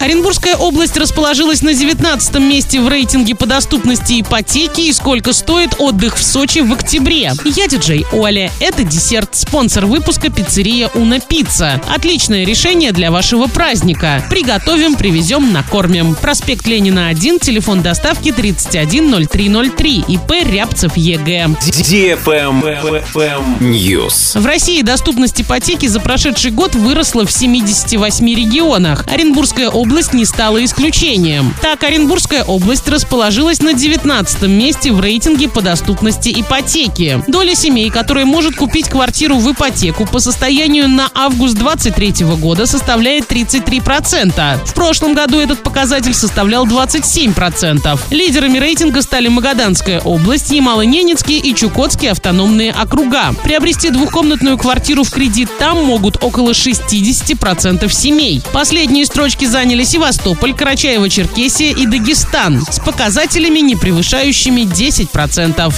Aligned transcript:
Оренбургская 0.00 0.54
область 0.54 0.96
расположилась 0.96 1.60
на 1.60 1.74
19 1.74 2.36
месте 2.36 2.80
в 2.80 2.86
рейтинге 2.86 3.34
по 3.34 3.46
доступности 3.46 4.20
ипотеки 4.20 4.82
и 4.82 4.92
сколько 4.92 5.32
стоит 5.32 5.74
отдых 5.80 6.16
в 6.16 6.22
Сочи 6.22 6.60
в 6.60 6.72
октябре. 6.72 7.32
Я 7.44 7.66
диджей 7.66 8.06
Оля. 8.12 8.52
Это 8.60 8.84
десерт. 8.84 9.34
Спонсор 9.34 9.86
выпуска 9.86 10.30
пиццерия 10.30 10.88
Уна 10.94 11.18
Пицца. 11.18 11.82
Отличное 11.92 12.46
решение 12.46 12.92
для 12.92 13.10
вашего 13.10 13.48
праздника. 13.48 14.24
Приготовим, 14.30 14.94
привезем, 14.94 15.52
накормим. 15.52 16.14
Проспект 16.14 16.68
Ленина 16.68 17.08
1, 17.08 17.40
телефон 17.40 17.82
доставки 17.82 18.30
310303. 18.30 20.04
ИП 20.06 20.30
Рябцев 20.44 20.96
Е.Г.. 20.96 21.46
News. 23.58 24.40
В 24.40 24.46
России 24.46 24.82
доступность 24.82 25.40
ипотеки 25.40 25.86
за 25.86 25.98
прошедший 25.98 26.52
год 26.52 26.76
выросла 26.76 27.26
в 27.26 27.32
78 27.32 28.24
регионах. 28.28 29.04
Оренбургская 29.08 29.68
область 29.68 29.87
область 29.88 30.12
не 30.12 30.26
стала 30.26 30.62
исключением. 30.62 31.54
Так, 31.62 31.82
Оренбургская 31.82 32.44
область 32.44 32.86
расположилась 32.88 33.60
на 33.60 33.72
19 33.72 34.42
месте 34.42 34.92
в 34.92 35.00
рейтинге 35.00 35.48
по 35.48 35.62
доступности 35.62 36.28
ипотеки. 36.28 37.22
Доля 37.26 37.54
семей, 37.54 37.88
которые 37.88 38.26
может 38.26 38.54
купить 38.54 38.90
квартиру 38.90 39.38
в 39.38 39.50
ипотеку 39.50 40.04
по 40.04 40.18
состоянию 40.18 40.90
на 40.90 41.08
август 41.14 41.54
2023 41.54 42.26
года 42.36 42.66
составляет 42.66 43.32
33%. 43.32 44.66
В 44.66 44.74
прошлом 44.74 45.14
году 45.14 45.40
этот 45.40 45.62
показатель 45.62 46.12
составлял 46.12 46.66
27%. 46.66 47.98
Лидерами 48.10 48.58
рейтинга 48.58 49.00
стали 49.00 49.28
Магаданская 49.28 50.00
область, 50.00 50.52
Ямало-Ненецкий 50.52 51.38
и 51.38 51.54
Чукотские 51.54 52.10
автономные 52.10 52.72
округа. 52.72 53.34
Приобрести 53.42 53.88
двухкомнатную 53.88 54.58
квартиру 54.58 55.02
в 55.02 55.10
кредит 55.10 55.48
там 55.58 55.82
могут 55.86 56.22
около 56.22 56.50
60% 56.50 57.90
семей. 57.90 58.42
Последние 58.52 59.06
строчки 59.06 59.46
заняли 59.46 59.77
заняли 59.78 59.84
Севастополь, 59.84 60.52
Карачаево-Черкесия 60.52 61.76
и 61.76 61.86
Дагестан 61.86 62.64
с 62.68 62.80
показателями, 62.80 63.60
не 63.60 63.76
превышающими 63.76 64.62
10%. 64.62 65.72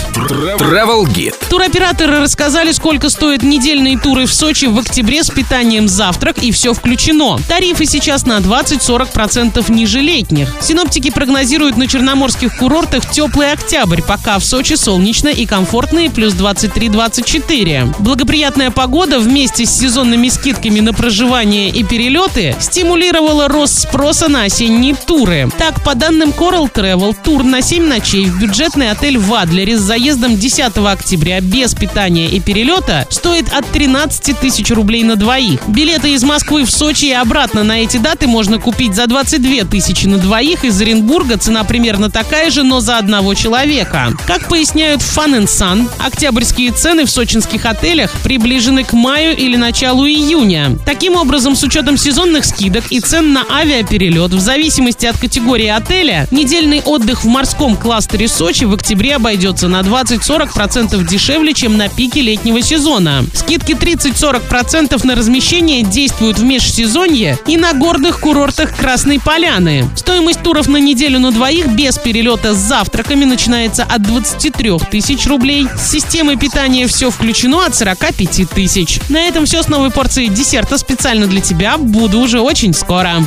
Travel 0.58 1.04
Guide. 1.06 1.34
Туроператоры 1.48 2.20
рассказали, 2.20 2.72
сколько 2.72 3.10
стоят 3.10 3.42
недельные 3.42 3.98
туры 3.98 4.26
в 4.26 4.32
Сочи 4.32 4.66
в 4.66 4.78
октябре 4.78 5.22
с 5.22 5.30
питанием 5.30 5.88
завтрак 5.88 6.38
и 6.38 6.50
все 6.52 6.72
включено. 6.72 7.38
Тарифы 7.48 7.84
сейчас 7.84 8.24
на 8.24 8.38
20-40% 8.38 9.70
ниже 9.70 10.00
летних. 10.00 10.48
Синоптики 10.60 11.10
прогнозируют 11.10 11.76
на 11.76 11.86
черноморских 11.86 12.56
курортах 12.56 13.10
теплый 13.10 13.52
октябрь, 13.52 14.02
пока 14.02 14.38
в 14.38 14.44
Сочи 14.44 14.74
солнечно 14.74 15.28
и 15.28 15.44
комфортные 15.46 16.10
плюс 16.10 16.34
23-24. 16.34 17.96
Благоприятная 17.98 18.70
погода 18.70 19.18
вместе 19.18 19.66
с 19.66 19.70
сезонными 19.70 20.28
скидками 20.28 20.80
на 20.80 20.92
проживание 20.92 21.68
и 21.68 21.82
перелеты 21.84 22.56
стимулировала 22.60 23.48
рост 23.48 23.89
спроса 23.90 24.28
на 24.28 24.44
осенние 24.44 24.94
туры. 24.94 25.48
Так, 25.58 25.82
по 25.82 25.96
данным 25.96 26.30
Coral 26.30 26.72
Travel, 26.72 27.16
тур 27.24 27.42
на 27.42 27.60
7 27.60 27.84
ночей 27.84 28.26
в 28.26 28.38
бюджетный 28.40 28.92
отель 28.92 29.18
в 29.18 29.34
Адлере 29.34 29.76
с 29.76 29.80
заездом 29.80 30.36
10 30.38 30.76
октября 30.76 31.40
без 31.40 31.74
питания 31.74 32.28
и 32.28 32.38
перелета 32.38 33.08
стоит 33.10 33.52
от 33.52 33.66
13 33.66 34.38
тысяч 34.38 34.70
рублей 34.70 35.02
на 35.02 35.16
двоих. 35.16 35.60
Билеты 35.66 36.12
из 36.12 36.22
Москвы 36.22 36.64
в 36.64 36.70
Сочи 36.70 37.06
и 37.06 37.12
обратно 37.12 37.64
на 37.64 37.80
эти 37.80 37.96
даты 37.96 38.28
можно 38.28 38.60
купить 38.60 38.94
за 38.94 39.08
22 39.08 39.64
тысячи 39.64 40.06
на 40.06 40.18
двоих. 40.18 40.64
Из 40.64 40.80
Оренбурга 40.80 41.36
цена 41.36 41.64
примерно 41.64 42.10
такая 42.10 42.50
же, 42.50 42.62
но 42.62 42.78
за 42.78 42.96
одного 42.96 43.34
человека. 43.34 44.12
Как 44.24 44.48
поясняют 44.48 45.00
Fun 45.00 45.36
and 45.36 45.46
Sun, 45.46 45.90
октябрьские 45.98 46.70
цены 46.70 47.06
в 47.06 47.10
сочинских 47.10 47.66
отелях 47.66 48.12
приближены 48.22 48.84
к 48.84 48.92
маю 48.92 49.36
или 49.36 49.56
началу 49.56 50.06
июня. 50.06 50.78
Таким 50.86 51.16
образом, 51.16 51.56
с 51.56 51.64
учетом 51.64 51.96
сезонных 51.96 52.44
скидок 52.44 52.84
и 52.90 53.00
цен 53.00 53.32
на 53.32 53.44
авиа 53.50 53.79
авиаперелет. 53.80 54.32
В 54.32 54.40
зависимости 54.40 55.06
от 55.06 55.16
категории 55.16 55.68
отеля, 55.68 56.26
недельный 56.30 56.82
отдых 56.82 57.24
в 57.24 57.26
морском 57.26 57.76
кластере 57.76 58.28
Сочи 58.28 58.64
в 58.64 58.74
октябре 58.74 59.16
обойдется 59.16 59.68
на 59.68 59.80
20-40% 59.80 61.06
дешевле, 61.06 61.54
чем 61.54 61.76
на 61.76 61.88
пике 61.88 62.20
летнего 62.20 62.62
сезона. 62.62 63.24
Скидки 63.34 63.72
30-40% 63.72 65.06
на 65.06 65.14
размещение 65.14 65.82
действуют 65.82 66.38
в 66.38 66.44
межсезонье 66.44 67.38
и 67.46 67.56
на 67.56 67.72
горных 67.72 68.20
курортах 68.20 68.76
Красной 68.76 69.18
Поляны. 69.18 69.88
Стоимость 69.96 70.42
туров 70.42 70.68
на 70.68 70.76
неделю 70.76 71.18
на 71.18 71.30
двоих 71.30 71.68
без 71.68 71.98
перелета 71.98 72.54
с 72.54 72.58
завтраками 72.58 73.24
начинается 73.24 73.84
от 73.84 74.02
23 74.02 74.78
тысяч 74.90 75.26
рублей. 75.26 75.66
С 75.76 75.90
системой 75.90 76.36
питания 76.36 76.86
все 76.86 77.10
включено 77.10 77.64
от 77.64 77.74
45 77.74 78.50
тысяч. 78.50 79.00
На 79.08 79.22
этом 79.22 79.46
все 79.46 79.62
с 79.62 79.68
новой 79.68 79.90
порцией 79.90 80.28
десерта 80.28 80.78
специально 80.78 81.26
для 81.26 81.40
тебя. 81.40 81.76
Буду 81.78 82.20
уже 82.20 82.40
очень 82.40 82.74
скоро. 82.74 83.14